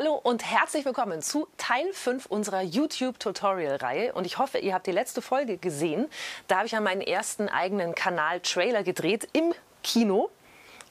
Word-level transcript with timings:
Hallo 0.00 0.14
und 0.14 0.44
herzlich 0.44 0.84
willkommen 0.84 1.22
zu 1.22 1.48
Teil 1.56 1.92
5 1.92 2.26
unserer 2.26 2.62
YouTube-Tutorial-Reihe. 2.62 4.12
Und 4.12 4.26
ich 4.26 4.38
hoffe, 4.38 4.58
ihr 4.58 4.72
habt 4.72 4.86
die 4.86 4.92
letzte 4.92 5.20
Folge 5.20 5.56
gesehen. 5.56 6.06
Da 6.46 6.58
habe 6.58 6.66
ich 6.66 6.72
ja 6.72 6.80
meinen 6.80 7.00
ersten 7.00 7.48
eigenen 7.48 7.96
Kanal-Trailer 7.96 8.84
gedreht 8.84 9.28
im 9.32 9.52
Kino. 9.82 10.30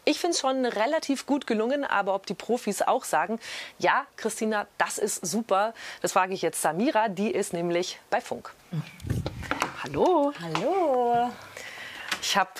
Ich 0.03 0.19
finde 0.19 0.33
es 0.33 0.41
schon 0.41 0.65
relativ 0.65 1.25
gut 1.25 1.47
gelungen, 1.47 1.85
aber 1.85 2.15
ob 2.15 2.25
die 2.25 2.33
Profis 2.33 2.81
auch 2.81 3.05
sagen, 3.05 3.39
ja, 3.79 4.05
Christina, 4.17 4.67
das 4.77 4.97
ist 4.97 5.25
super, 5.25 5.73
das 6.01 6.11
frage 6.11 6.33
ich 6.33 6.41
jetzt 6.41 6.61
Samira, 6.61 7.07
die 7.07 7.31
ist 7.31 7.53
nämlich 7.53 8.01
bei 8.09 8.19
Funk. 8.19 8.53
Hallo. 9.83 10.33
Hallo. 10.41 11.31
Ich 12.21 12.35
habe 12.35 12.51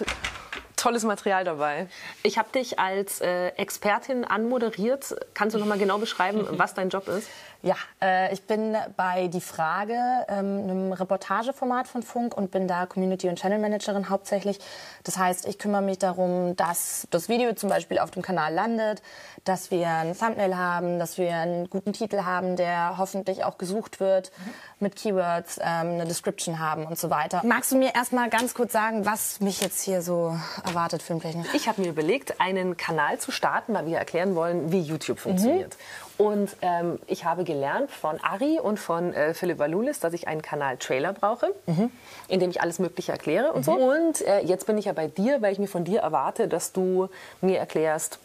tolles 0.78 1.04
Material 1.04 1.44
dabei. 1.44 1.88
Ich 2.24 2.38
habe 2.38 2.50
dich 2.54 2.80
als 2.80 3.20
äh, 3.20 3.50
Expertin 3.50 4.24
anmoderiert. 4.24 5.16
Kannst 5.34 5.56
du 5.56 5.60
noch 5.60 5.68
mal 5.68 5.78
genau 5.78 5.98
beschreiben, 5.98 6.48
was 6.52 6.74
dein 6.74 6.90
Job 6.90 7.08
ist? 7.10 7.30
Ja, 7.64 7.76
äh, 8.02 8.32
ich 8.34 8.44
bin 8.44 8.76
bei 8.96 9.28
Die 9.28 9.42
Frage, 9.42 9.96
ähm, 10.30 10.64
einem 10.64 10.92
Reportageformat 10.94 11.88
von 11.88 12.04
Funk 12.04 12.38
und 12.38 12.52
bin 12.52 12.68
da 12.68 12.86
Community- 12.86 13.30
und 13.30 13.40
Channel 13.40 13.60
Managerin 13.60 14.10
hauptsächlich. 14.10 14.60
Das 15.04 15.18
heißt, 15.18 15.48
ich 15.48 15.58
kümmere 15.58 15.82
mich 15.82 15.98
darum, 15.98 16.56
dass 16.56 17.08
das 17.10 17.30
Video 17.30 17.54
zum 17.54 17.70
Beispiel 17.70 17.98
auf 18.00 18.12
dem 18.12 18.22
Kanal 18.22 18.54
landet, 18.54 19.02
dass 19.44 19.72
wir 19.72 19.88
ein 19.88 20.18
Thumbnail 20.18 20.56
haben, 20.56 21.00
dass 21.00 21.18
wir 21.18 21.34
einen 21.34 21.70
guten 21.70 21.94
Titel 21.94 22.24
haben, 22.24 22.56
der 22.58 22.98
hoffentlich 22.98 23.44
auch 23.44 23.58
gesucht 23.58 24.00
wird, 24.00 24.32
mhm. 24.38 24.54
mit 24.80 24.96
Keywords, 24.96 25.58
ähm, 25.58 25.94
eine 25.94 26.06
Description 26.06 26.60
haben 26.60 26.86
und 26.86 27.00
so 27.00 27.10
weiter. 27.10 27.42
Magst 27.44 27.72
du 27.72 27.78
mir 27.78 27.96
erstmal 27.96 28.30
ganz 28.30 28.54
kurz 28.54 28.74
sagen, 28.74 29.06
was 29.06 29.40
mich 29.40 29.62
jetzt 29.62 29.82
hier 29.82 30.02
so 30.02 30.38
erwartet 30.64 31.02
filmtechnisch? 31.02 31.48
Ich 31.54 31.68
habe 31.68 31.82
mir 31.82 31.90
überlegt, 31.90 32.40
einen 32.40 32.78
Kanal 32.78 33.18
zu 33.18 33.32
starten, 33.32 33.74
weil 33.74 33.88
wir 33.88 33.98
erklären 33.98 34.36
wollen, 34.36 34.72
wie 34.72 34.82
YouTube 34.82 35.20
funktioniert. 35.20 35.76
Mhm. 35.76 36.26
Und 36.26 36.58
ähm, 36.62 37.00
ich 37.06 37.26
habe 37.26 37.44
gelernt 37.48 37.90
von 37.90 38.20
Ari 38.22 38.60
und 38.60 38.80
von 38.80 39.12
äh, 39.14 39.34
Philipp 39.34 39.58
Valulis, 39.58 40.00
dass 40.00 40.14
ich 40.14 40.28
einen 40.28 40.44
Kanal-Trailer 40.44 41.14
brauche, 41.14 41.52
mhm. 41.66 41.90
in 42.28 42.40
dem 42.40 42.52
ich 42.52 42.62
alles 42.62 42.78
Mögliche 42.78 43.12
erkläre 43.12 43.52
und 43.54 43.62
mhm. 43.62 43.64
so. 43.64 43.72
Und 43.72 44.22
äh, 44.22 44.42
jetzt 44.42 44.68
bin 44.68 44.78
ich 44.78 44.86
ja 44.86 44.94
bei 44.94 45.08
dir, 45.08 45.42
weil 45.42 45.52
ich 45.52 45.60
mir 45.60 45.68
von 45.68 45.84
dir 45.84 46.02
erwarte, 46.02 46.48
dass 46.48 46.74
du 46.74 47.10
mir 47.42 47.58
erklärst, 47.58 48.20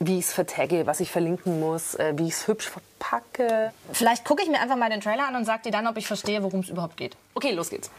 wie 0.00 0.18
ich 0.18 0.24
es 0.24 0.32
vertagge, 0.32 0.86
was 0.86 0.98
ich 0.98 1.12
verlinken 1.12 1.60
muss, 1.60 1.94
äh, 1.94 2.14
wie 2.16 2.26
ich 2.26 2.34
es 2.34 2.48
hübsch 2.48 2.68
verpacke. 2.68 3.72
Vielleicht 3.92 4.24
gucke 4.24 4.42
ich 4.42 4.48
mir 4.48 4.60
einfach 4.60 4.76
mal 4.76 4.90
den 4.90 5.00
Trailer 5.00 5.28
an 5.28 5.36
und 5.36 5.44
sag 5.44 5.62
dir 5.62 5.70
dann, 5.70 5.86
ob 5.86 5.96
ich 5.96 6.06
verstehe, 6.06 6.42
worum 6.42 6.60
es 6.60 6.68
überhaupt 6.68 6.96
geht. 6.96 7.16
Okay, 7.34 7.52
los 7.52 7.70
geht's. 7.70 7.90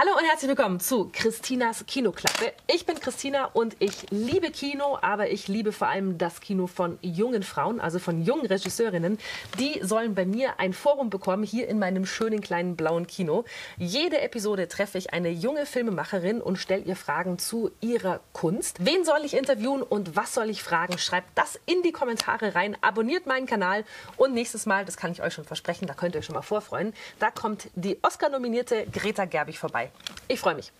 Hallo 0.00 0.12
und 0.16 0.24
herzlich 0.24 0.48
willkommen 0.48 0.78
zu 0.78 1.10
Christinas 1.12 1.84
Kinoklappe. 1.84 2.52
Ich 2.68 2.86
bin 2.86 3.00
Christina 3.00 3.46
und 3.46 3.74
ich 3.80 4.08
liebe 4.10 4.52
Kino, 4.52 4.96
aber 5.02 5.30
ich 5.30 5.48
liebe 5.48 5.72
vor 5.72 5.88
allem 5.88 6.18
das 6.18 6.40
Kino 6.40 6.68
von 6.68 7.00
jungen 7.02 7.42
Frauen, 7.42 7.80
also 7.80 7.98
von 7.98 8.22
jungen 8.22 8.46
Regisseurinnen. 8.46 9.18
Die 9.58 9.80
sollen 9.82 10.14
bei 10.14 10.24
mir 10.24 10.60
ein 10.60 10.72
Forum 10.72 11.10
bekommen, 11.10 11.42
hier 11.42 11.66
in 11.66 11.80
meinem 11.80 12.06
schönen 12.06 12.40
kleinen 12.40 12.76
blauen 12.76 13.08
Kino. 13.08 13.44
Jede 13.76 14.20
Episode 14.20 14.68
treffe 14.68 14.98
ich 14.98 15.12
eine 15.12 15.30
junge 15.30 15.66
Filmemacherin 15.66 16.40
und 16.40 16.58
stelle 16.58 16.84
ihr 16.84 16.94
Fragen 16.94 17.40
zu 17.40 17.72
ihrer 17.80 18.20
Kunst. 18.32 18.76
Wen 18.78 19.04
soll 19.04 19.24
ich 19.24 19.34
interviewen 19.36 19.82
und 19.82 20.14
was 20.14 20.32
soll 20.32 20.48
ich 20.48 20.62
fragen? 20.62 20.96
Schreibt 20.98 21.36
das 21.36 21.58
in 21.66 21.82
die 21.82 21.90
Kommentare 21.90 22.54
rein, 22.54 22.76
abonniert 22.82 23.26
meinen 23.26 23.46
Kanal 23.46 23.84
und 24.16 24.32
nächstes 24.32 24.64
Mal, 24.64 24.84
das 24.84 24.96
kann 24.96 25.10
ich 25.10 25.24
euch 25.24 25.34
schon 25.34 25.44
versprechen, 25.44 25.88
da 25.88 25.94
könnt 25.94 26.14
ihr 26.14 26.20
euch 26.20 26.26
schon 26.26 26.36
mal 26.36 26.42
vorfreuen, 26.42 26.94
da 27.18 27.32
kommt 27.32 27.68
die 27.74 27.98
Oscar-nominierte 28.02 28.86
Greta 28.92 29.24
Gerbig 29.24 29.58
vorbei 29.58 29.87
dabei. 29.88 30.22
Ich 30.28 30.40
freue 30.40 30.54
mich. 30.54 30.72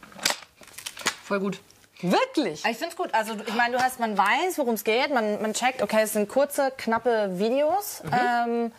Voll 1.24 1.40
gut. 1.40 1.60
Wirklich? 2.00 2.64
Ich 2.64 2.76
finde 2.76 2.88
es 2.90 2.96
gut. 2.96 3.12
Also 3.12 3.34
ich 3.46 3.54
meine, 3.54 3.76
du 3.76 3.82
hast, 3.82 3.98
man 3.98 4.16
weiß, 4.16 4.58
worum 4.58 4.74
es 4.74 4.84
geht. 4.84 5.12
Man, 5.12 5.42
man 5.42 5.52
checkt, 5.52 5.82
okay, 5.82 6.02
es 6.02 6.12
sind 6.12 6.28
kurze, 6.28 6.72
knappe 6.76 7.38
Videos. 7.38 8.02
Mhm. 8.04 8.10
Ähm, 8.12 8.72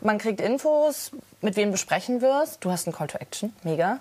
man 0.00 0.18
kriegt 0.18 0.40
Infos, 0.40 1.10
mit 1.40 1.56
wem 1.56 1.72
du 1.72 1.78
sprechen 1.78 2.20
wirst. 2.20 2.64
Du 2.64 2.70
hast 2.70 2.86
einen 2.86 2.94
Call 2.94 3.08
to 3.08 3.18
Action. 3.18 3.54
Mega. 3.62 3.98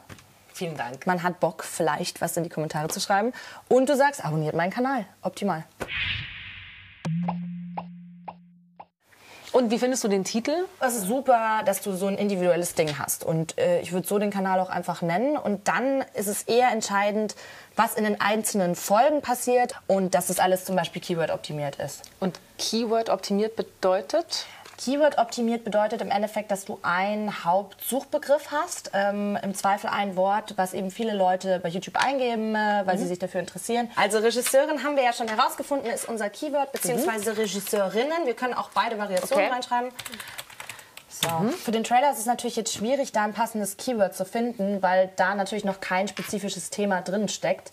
Vielen 0.54 0.78
Dank. 0.78 1.06
Man 1.06 1.24
hat 1.24 1.40
Bock, 1.40 1.64
vielleicht 1.64 2.22
was 2.22 2.38
in 2.38 2.44
die 2.44 2.50
Kommentare 2.50 2.88
zu 2.88 3.00
schreiben. 3.00 3.34
Und 3.68 3.90
du 3.90 3.96
sagst, 3.96 4.24
abonniert 4.24 4.56
meinen 4.56 4.72
Kanal. 4.72 5.06
Optimal. 5.22 5.66
Und 9.56 9.72
wie 9.72 9.80
findest 9.80 10.04
du 10.04 10.10
den 10.10 10.26
Titel? 10.26 10.52
Es 10.82 10.96
ist 10.96 11.08
super, 11.08 11.62
dass 11.66 11.80
du 11.80 11.94
so 11.94 12.08
ein 12.08 12.18
individuelles 12.18 12.74
Ding 12.74 13.00
hast. 13.00 13.24
Und 13.24 13.58
äh, 13.58 13.80
ich 13.80 13.94
würde 13.94 14.06
so 14.06 14.20
den 14.20 14.30
Kanal 14.30 14.60
auch 14.60 14.70
einfach 14.70 15.02
nennen. 15.02 15.38
Und 15.38 15.70
dann 15.70 16.04
ist 16.14 16.28
es 16.28 16.44
eher 16.44 16.74
entscheidend, 16.74 17.36
was 17.78 17.94
in 17.94 18.04
den 18.04 18.20
einzelnen 18.20 18.76
Folgen 18.76 19.22
passiert 19.22 19.76
und 19.88 20.14
dass 20.14 20.28
das 20.28 20.42
alles 20.42 20.66
zum 20.66 20.76
Beispiel 20.76 21.02
Keyword 21.02 21.32
optimiert 21.32 21.78
ist. 21.78 22.02
Und 22.20 22.38
Keyword 22.58 23.10
optimiert 23.10 23.56
bedeutet? 23.56 24.46
Keyword 24.78 25.18
optimiert 25.18 25.64
bedeutet 25.64 26.02
im 26.02 26.12
Endeffekt, 26.12 26.52
dass 26.52 26.66
du 26.66 26.80
einen 26.82 27.46
Hauptsuchbegriff 27.46 28.52
hast, 28.52 28.92
ähm, 28.94 29.38
im 29.42 29.56
Zweifel 29.56 29.90
ein 29.90 30.16
Wort, 30.16 30.54
was 30.58 30.74
eben 30.74 30.92
viele 30.92 31.14
Leute 31.16 31.60
bei 31.60 31.70
YouTube 31.70 31.96
eingeben, 31.96 32.56
äh, 32.56 32.84
weil 32.86 32.96
mhm. 32.96 33.00
sie 33.00 33.08
sich 33.08 33.20
dafür 33.20 33.40
interessieren. 33.40 33.90
Also 33.96 34.20
Regisseurin 34.20 34.84
haben 34.84 34.96
wir 34.96 35.04
ja 35.04 35.14
schon 35.14 35.28
herausgefunden, 35.28 35.90
ist 35.90 36.08
unser 36.10 36.30
Keyword, 36.30 36.72
beziehungsweise 36.74 37.32
mhm. 37.32 37.38
Regisseurinnen. 37.38 38.26
Wir 38.26 38.34
können 38.34 38.54
auch 38.54 38.70
beide 38.74 38.98
Variationen 38.98 39.46
okay. 39.46 39.54
reinschreiben. 39.54 39.92
So. 41.10 41.30
Mhm. 41.30 41.50
Für 41.52 41.72
den 41.72 41.84
Trailer 41.84 42.12
ist 42.12 42.20
es 42.20 42.26
natürlich 42.26 42.58
jetzt 42.58 42.74
schwierig, 42.74 43.14
da 43.14 43.24
ein 43.24 43.34
passendes 43.34 43.78
Keyword 43.78 44.16
zu 44.16 44.26
finden, 44.26 44.82
weil 44.82 45.10
da 45.16 45.36
natürlich 45.36 45.64
noch 45.64 45.80
kein 45.80 46.08
spezifisches 46.08 46.70
Thema 46.70 47.02
drin 47.02 47.30
steckt. 47.30 47.72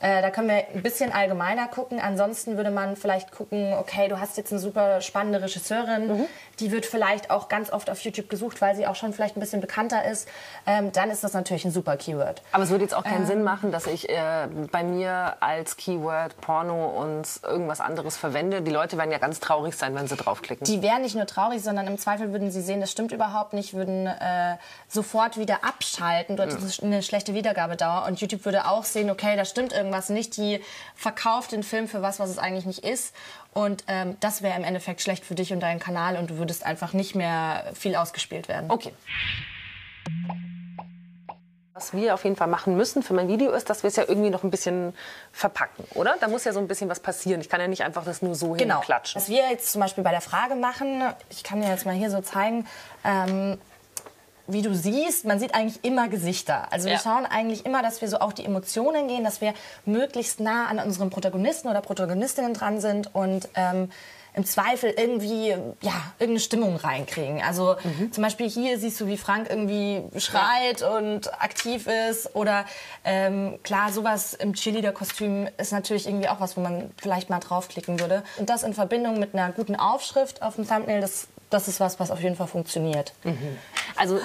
Äh, 0.00 0.22
da 0.22 0.30
können 0.30 0.48
wir 0.48 0.64
ein 0.74 0.82
bisschen 0.82 1.12
allgemeiner 1.12 1.68
gucken. 1.68 2.00
Ansonsten 2.00 2.56
würde 2.56 2.70
man 2.70 2.96
vielleicht 2.96 3.32
gucken, 3.32 3.74
okay, 3.74 4.08
du 4.08 4.18
hast 4.18 4.38
jetzt 4.38 4.50
eine 4.50 4.58
super 4.58 5.02
spannende 5.02 5.42
Regisseurin, 5.42 6.08
mhm. 6.08 6.26
die 6.58 6.72
wird 6.72 6.86
vielleicht 6.86 7.30
auch 7.30 7.48
ganz 7.48 7.70
oft 7.70 7.90
auf 7.90 8.00
YouTube 8.00 8.30
gesucht, 8.30 8.62
weil 8.62 8.74
sie 8.74 8.86
auch 8.86 8.94
schon 8.94 9.12
vielleicht 9.12 9.36
ein 9.36 9.40
bisschen 9.40 9.60
bekannter 9.60 10.04
ist. 10.06 10.26
Ähm, 10.66 10.90
dann 10.92 11.10
ist 11.10 11.22
das 11.22 11.34
natürlich 11.34 11.66
ein 11.66 11.70
super 11.70 11.98
Keyword. 11.98 12.42
Aber 12.52 12.64
es 12.64 12.70
würde 12.70 12.84
jetzt 12.84 12.94
auch 12.94 13.04
keinen 13.04 13.22
ähm, 13.22 13.26
Sinn 13.26 13.42
machen, 13.42 13.72
dass 13.72 13.86
ich 13.86 14.08
äh, 14.08 14.48
bei 14.72 14.82
mir 14.82 15.36
als 15.40 15.76
Keyword 15.76 16.40
Porno 16.40 16.86
und 16.98 17.28
irgendwas 17.42 17.82
anderes 17.82 18.16
verwende. 18.16 18.62
Die 18.62 18.70
Leute 18.70 18.96
werden 18.96 19.12
ja 19.12 19.18
ganz 19.18 19.38
traurig 19.38 19.76
sein, 19.76 19.94
wenn 19.94 20.06
sie 20.06 20.16
draufklicken. 20.16 20.64
Die 20.64 20.80
wären 20.80 21.02
nicht 21.02 21.14
nur 21.14 21.26
traurig, 21.26 21.62
sondern 21.62 21.86
im 21.86 21.98
Zweifel 21.98 22.32
würden 22.32 22.50
sie 22.50 22.62
sehen, 22.62 22.80
das 22.80 22.90
stimmt 22.90 23.12
überhaupt 23.12 23.52
nicht, 23.52 23.74
würden 23.74 24.06
äh, 24.06 24.56
sofort 24.88 25.36
wieder 25.36 25.62
abschalten. 25.62 26.38
Dort 26.38 26.58
mhm. 26.58 26.66
ist 26.66 26.82
eine 26.82 27.02
schlechte 27.02 27.34
Wiedergabedauer 27.34 28.06
und 28.06 28.18
YouTube 28.18 28.46
würde 28.46 28.66
auch 28.66 28.84
sehen, 28.84 29.10
okay, 29.10 29.36
da 29.36 29.44
stimmt 29.44 29.74
irgendwas 29.74 29.89
irgendwas 29.90 30.08
nicht, 30.08 30.36
die 30.36 30.60
verkauft 30.94 31.52
den 31.52 31.62
Film 31.62 31.88
für 31.88 32.02
was, 32.02 32.20
was 32.20 32.30
es 32.30 32.38
eigentlich 32.38 32.66
nicht 32.66 32.84
ist. 32.84 33.14
Und 33.52 33.84
ähm, 33.88 34.16
das 34.20 34.42
wäre 34.42 34.56
im 34.56 34.64
Endeffekt 34.64 35.00
schlecht 35.00 35.24
für 35.24 35.34
dich 35.34 35.52
und 35.52 35.60
deinen 35.60 35.80
Kanal 35.80 36.16
und 36.16 36.30
du 36.30 36.38
würdest 36.38 36.64
einfach 36.64 36.92
nicht 36.92 37.14
mehr 37.14 37.64
viel 37.74 37.96
ausgespielt 37.96 38.48
werden. 38.48 38.70
Okay. 38.70 38.92
Was 41.74 41.94
wir 41.94 42.14
auf 42.14 42.24
jeden 42.24 42.36
Fall 42.36 42.46
machen 42.46 42.76
müssen 42.76 43.02
für 43.02 43.14
mein 43.14 43.28
Video 43.28 43.52
ist, 43.52 43.70
dass 43.70 43.82
wir 43.82 43.88
es 43.88 43.96
ja 43.96 44.04
irgendwie 44.06 44.28
noch 44.28 44.44
ein 44.44 44.50
bisschen 44.50 44.94
verpacken, 45.32 45.84
oder? 45.94 46.14
Da 46.20 46.28
muss 46.28 46.44
ja 46.44 46.52
so 46.52 46.60
ein 46.60 46.68
bisschen 46.68 46.90
was 46.90 47.00
passieren. 47.00 47.40
Ich 47.40 47.48
kann 47.48 47.60
ja 47.60 47.68
nicht 47.68 47.82
einfach 47.82 48.04
das 48.04 48.22
nur 48.22 48.34
so 48.34 48.52
genau. 48.52 48.76
hinklatschen. 48.76 49.20
Was 49.20 49.28
wir 49.28 49.50
jetzt 49.50 49.72
zum 49.72 49.80
Beispiel 49.80 50.04
bei 50.04 50.10
der 50.10 50.20
Frage 50.20 50.56
machen, 50.56 51.02
ich 51.30 51.42
kann 51.42 51.62
dir 51.62 51.68
jetzt 51.68 51.86
mal 51.86 51.94
hier 51.94 52.10
so 52.10 52.20
zeigen, 52.20 52.66
ähm, 53.02 53.58
wie 54.52 54.62
du 54.62 54.74
siehst, 54.74 55.24
man 55.24 55.38
sieht 55.38 55.54
eigentlich 55.54 55.84
immer 55.84 56.08
Gesichter. 56.08 56.72
Also 56.72 56.86
wir 56.86 56.94
ja. 56.94 56.98
schauen 56.98 57.26
eigentlich 57.26 57.66
immer, 57.66 57.82
dass 57.82 58.00
wir 58.00 58.08
so 58.08 58.18
auch 58.18 58.32
die 58.32 58.44
Emotionen 58.44 59.08
gehen, 59.08 59.24
dass 59.24 59.40
wir 59.40 59.54
möglichst 59.84 60.40
nah 60.40 60.66
an 60.66 60.78
unseren 60.78 61.10
Protagonisten 61.10 61.68
oder 61.68 61.80
Protagonistinnen 61.80 62.54
dran 62.54 62.80
sind 62.80 63.14
und 63.14 63.48
ähm, 63.54 63.90
im 64.34 64.44
Zweifel 64.44 64.94
irgendwie 64.96 65.48
ja 65.80 65.92
irgendeine 66.18 66.40
Stimmung 66.40 66.76
reinkriegen. 66.76 67.42
Also 67.42 67.76
mhm. 67.82 68.12
zum 68.12 68.22
Beispiel 68.22 68.48
hier 68.48 68.78
siehst 68.78 69.00
du, 69.00 69.06
wie 69.06 69.16
Frank 69.16 69.48
irgendwie 69.50 70.02
schreit 70.18 70.80
ja. 70.80 70.96
und 70.96 71.32
aktiv 71.42 71.86
ist 72.10 72.34
oder 72.34 72.64
ähm, 73.04 73.58
klar 73.62 73.92
sowas 73.92 74.34
im 74.34 74.54
Cheerleader-Kostüm 74.54 75.48
ist 75.58 75.72
natürlich 75.72 76.06
irgendwie 76.06 76.28
auch 76.28 76.40
was, 76.40 76.56
wo 76.56 76.60
man 76.60 76.90
vielleicht 76.96 77.30
mal 77.30 77.40
draufklicken 77.40 77.98
würde. 77.98 78.22
Und 78.38 78.48
das 78.48 78.62
in 78.62 78.74
Verbindung 78.74 79.18
mit 79.18 79.34
einer 79.34 79.52
guten 79.52 79.76
Aufschrift 79.76 80.42
auf 80.42 80.56
dem 80.56 80.68
Thumbnail, 80.68 81.00
das 81.00 81.28
das 81.50 81.66
ist 81.66 81.80
was, 81.80 82.00
was 82.00 82.10
auf 82.10 82.20
jeden 82.20 82.36
Fall 82.36 82.46
funktioniert. 82.46 83.12
Mhm. 83.24 83.58
Also 83.96 84.18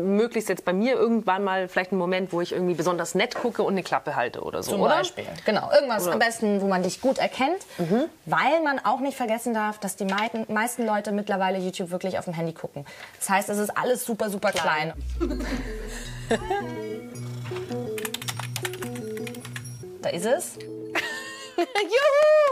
möglichst 0.00 0.48
jetzt 0.48 0.64
bei 0.64 0.72
mir 0.72 0.94
irgendwann 0.94 1.44
mal 1.44 1.68
vielleicht 1.68 1.92
ein 1.92 1.98
Moment, 1.98 2.32
wo 2.32 2.40
ich 2.40 2.52
irgendwie 2.52 2.74
besonders 2.74 3.14
nett 3.14 3.34
gucke 3.34 3.62
und 3.62 3.74
eine 3.74 3.82
Klappe 3.82 4.16
halte 4.16 4.42
oder 4.42 4.62
so, 4.62 4.72
Zum 4.72 4.80
oder? 4.82 4.96
Beispiel, 4.96 5.26
genau. 5.44 5.70
Irgendwas 5.72 6.04
oder? 6.04 6.14
am 6.14 6.18
besten, 6.20 6.62
wo 6.62 6.68
man 6.68 6.84
dich 6.84 7.00
gut 7.00 7.18
erkennt, 7.18 7.66
mhm. 7.78 8.04
weil 8.26 8.62
man 8.62 8.78
auch 8.78 9.00
nicht 9.00 9.16
vergessen 9.16 9.54
darf, 9.54 9.78
dass 9.78 9.96
die 9.96 10.06
meisten 10.06 10.86
Leute 10.86 11.12
mittlerweile 11.12 11.58
YouTube 11.58 11.90
wirklich 11.90 12.18
auf 12.18 12.24
dem 12.24 12.34
Handy 12.34 12.52
gucken. 12.52 12.86
Das 13.18 13.28
heißt, 13.28 13.48
es 13.48 13.58
ist 13.58 13.76
alles 13.76 14.04
super, 14.04 14.30
super 14.30 14.52
klein. 14.52 14.94
klein. 15.18 15.46
da 20.00 20.08
ist 20.10 20.26
es. 20.26 20.58
Juhu! 21.58 22.47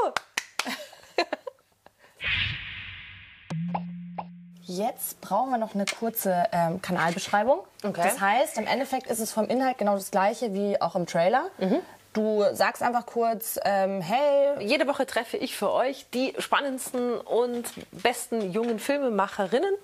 Jetzt 4.76 5.20
brauchen 5.20 5.50
wir 5.50 5.58
noch 5.58 5.74
eine 5.74 5.84
kurze 5.86 6.44
ähm, 6.52 6.82
Kanalbeschreibung. 6.82 7.60
Okay. 7.82 8.00
Das 8.02 8.20
heißt, 8.20 8.58
im 8.58 8.66
Endeffekt 8.66 9.06
ist 9.06 9.20
es 9.20 9.32
vom 9.32 9.46
Inhalt 9.46 9.78
genau 9.78 9.94
das 9.94 10.10
gleiche 10.10 10.52
wie 10.54 10.80
auch 10.80 10.96
im 10.96 11.06
Trailer. 11.06 11.46
Mhm. 11.58 11.78
Du 12.12 12.44
sagst 12.52 12.82
einfach 12.82 13.04
kurz, 13.04 13.58
ähm, 13.64 14.00
hey. 14.00 14.64
Jede 14.66 14.86
Woche 14.86 15.06
treffe 15.06 15.36
ich 15.36 15.56
für 15.56 15.70
euch 15.70 16.06
die 16.14 16.34
spannendsten 16.38 17.18
und 17.18 17.64
besten 17.92 18.52
jungen 18.52 18.78
Filmemacherinnen. 18.78 19.74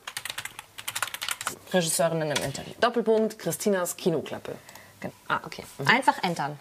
Regisseurinnen 1.73 2.31
im 2.31 2.43
Interview. 2.43 2.73
Doppelpunkt, 2.81 3.39
Christinas 3.39 3.97
Kinoklappe. 3.97 4.55
Ah, 5.29 5.41
okay. 5.45 5.65
Mhm. 5.79 5.89
Einfach 5.89 6.23
entern. 6.23 6.59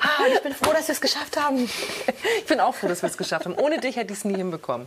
Ah, 0.00 0.26
ich 0.32 0.42
bin 0.42 0.54
froh, 0.54 0.72
dass 0.72 0.88
wir 0.88 0.94
es 0.94 1.00
geschafft 1.00 1.36
haben. 1.36 1.68
Ich 2.38 2.46
bin 2.46 2.60
auch 2.60 2.74
froh, 2.74 2.88
dass 2.88 3.02
wir 3.02 3.08
es 3.08 3.16
geschafft 3.16 3.46
haben. 3.46 3.54
Ohne 3.54 3.78
dich 3.78 3.96
hätte 3.96 4.12
ich 4.12 4.18
es 4.18 4.24
nie 4.24 4.36
hinbekommen. 4.36 4.86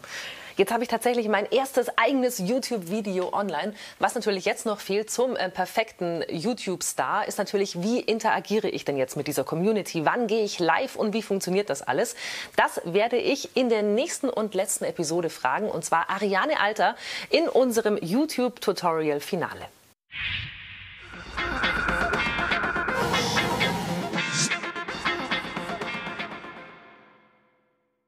Jetzt 0.57 0.71
habe 0.71 0.81
ich 0.81 0.89
tatsächlich 0.89 1.27
mein 1.27 1.45
erstes 1.45 1.87
eigenes 1.99 2.39
YouTube-Video 2.39 3.31
online. 3.31 3.75
Was 3.99 4.15
natürlich 4.15 4.45
jetzt 4.45 4.65
noch 4.65 4.79
fehlt 4.79 5.11
zum 5.11 5.35
äh, 5.35 5.51
perfekten 5.51 6.23
YouTube-Star, 6.29 7.27
ist 7.27 7.37
natürlich, 7.37 7.83
wie 7.83 7.99
interagiere 7.99 8.67
ich 8.67 8.83
denn 8.83 8.97
jetzt 8.97 9.15
mit 9.15 9.27
dieser 9.27 9.43
Community? 9.43 10.03
Wann 10.03 10.25
gehe 10.25 10.43
ich 10.43 10.57
live 10.57 10.95
und 10.95 11.13
wie 11.13 11.21
funktioniert 11.21 11.69
das 11.69 11.83
alles? 11.83 12.15
Das 12.55 12.81
werde 12.85 13.17
ich 13.17 13.55
in 13.55 13.69
der 13.69 13.83
nächsten 13.83 14.31
und 14.31 14.55
letzten 14.55 14.85
Episode 14.85 15.29
fragen, 15.29 15.69
und 15.69 15.85
zwar 15.85 16.09
Ariane 16.09 16.59
Alter 16.59 16.95
in 17.29 17.47
unserem 17.47 17.97
YouTube-Tutorial-Finale. 18.01 19.76